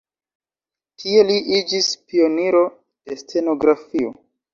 Tie 1.01 1.25
li 1.27 1.35
iĝis 1.57 1.89
pioniro 2.13 2.63
de 3.11 3.19
stenografio. 3.21 4.11